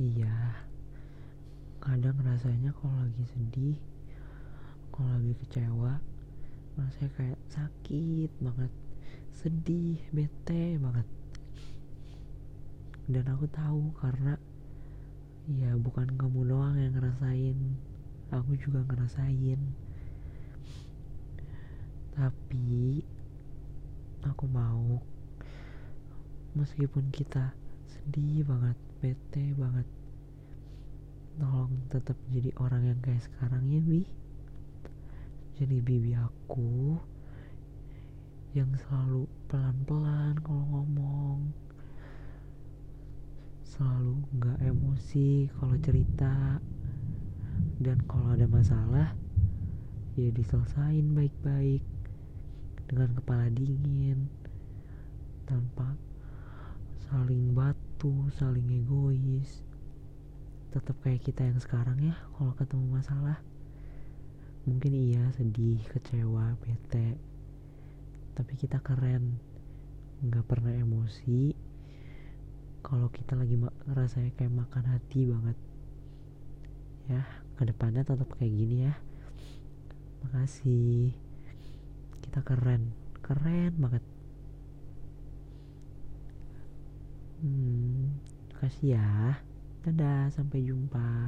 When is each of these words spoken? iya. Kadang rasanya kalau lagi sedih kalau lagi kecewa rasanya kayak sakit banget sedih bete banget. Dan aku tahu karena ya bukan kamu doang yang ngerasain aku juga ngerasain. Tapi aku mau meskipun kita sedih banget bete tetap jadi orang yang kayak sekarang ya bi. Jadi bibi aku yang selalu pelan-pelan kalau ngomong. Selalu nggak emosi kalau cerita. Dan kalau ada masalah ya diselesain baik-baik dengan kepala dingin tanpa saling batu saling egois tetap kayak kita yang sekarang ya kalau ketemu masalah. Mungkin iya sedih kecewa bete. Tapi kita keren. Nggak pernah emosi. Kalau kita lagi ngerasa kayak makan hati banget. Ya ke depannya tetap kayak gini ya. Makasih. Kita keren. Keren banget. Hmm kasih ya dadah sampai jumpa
iya. 0.00 0.66
Kadang 1.78 2.18
rasanya 2.24 2.74
kalau 2.76 2.96
lagi 2.98 3.24
sedih 3.30 3.78
kalau 4.90 5.12
lagi 5.20 5.36
kecewa 5.44 6.00
rasanya 6.80 7.10
kayak 7.20 7.40
sakit 7.52 8.32
banget 8.40 8.72
sedih 9.36 10.00
bete 10.12 10.80
banget. 10.80 11.08
Dan 13.06 13.24
aku 13.30 13.46
tahu 13.52 13.92
karena 14.00 14.34
ya 15.46 15.76
bukan 15.78 16.10
kamu 16.18 16.48
doang 16.48 16.74
yang 16.74 16.96
ngerasain 16.96 17.58
aku 18.34 18.58
juga 18.58 18.82
ngerasain. 18.88 19.60
Tapi 22.16 23.04
aku 24.24 24.44
mau 24.48 25.04
meskipun 26.56 27.12
kita 27.12 27.52
sedih 27.86 28.48
banget 28.48 28.78
bete 29.04 29.52
tetap 31.86 32.18
jadi 32.28 32.50
orang 32.58 32.90
yang 32.90 33.00
kayak 33.00 33.22
sekarang 33.22 33.66
ya 33.70 33.80
bi. 33.80 34.02
Jadi 35.56 35.80
bibi 35.80 36.12
aku 36.12 37.00
yang 38.52 38.68
selalu 38.76 39.24
pelan-pelan 39.48 40.36
kalau 40.44 40.64
ngomong. 40.68 41.54
Selalu 43.64 44.20
nggak 44.36 44.58
emosi 44.66 45.48
kalau 45.56 45.76
cerita. 45.80 46.60
Dan 47.80 48.02
kalau 48.04 48.36
ada 48.36 48.44
masalah 48.48 49.16
ya 50.16 50.32
diselesain 50.32 51.12
baik-baik 51.12 51.84
dengan 52.88 53.12
kepala 53.18 53.52
dingin 53.52 54.32
tanpa 55.44 55.92
saling 57.06 57.52
batu 57.52 58.26
saling 58.34 58.64
egois 58.70 59.60
tetap 60.76 61.00
kayak 61.00 61.24
kita 61.24 61.40
yang 61.48 61.56
sekarang 61.56 61.96
ya 62.04 62.12
kalau 62.36 62.52
ketemu 62.52 63.00
masalah. 63.00 63.40
Mungkin 64.68 64.92
iya 64.92 65.24
sedih 65.32 65.80
kecewa 65.88 66.52
bete. 66.60 67.16
Tapi 68.36 68.52
kita 68.60 68.84
keren. 68.84 69.40
Nggak 70.20 70.44
pernah 70.44 70.76
emosi. 70.76 71.56
Kalau 72.84 73.08
kita 73.08 73.32
lagi 73.40 73.56
ngerasa 73.56 74.20
kayak 74.36 74.52
makan 74.52 74.84
hati 74.84 75.24
banget. 75.24 75.56
Ya 77.08 77.24
ke 77.56 77.64
depannya 77.64 78.04
tetap 78.04 78.28
kayak 78.36 78.52
gini 78.52 78.76
ya. 78.84 78.94
Makasih. 80.28 81.16
Kita 82.20 82.44
keren. 82.44 82.92
Keren 83.24 83.72
banget. 83.80 84.04
Hmm 87.40 88.12
kasih 88.56 88.96
ya 88.96 89.36
dadah 89.86 90.34
sampai 90.34 90.66
jumpa 90.66 91.22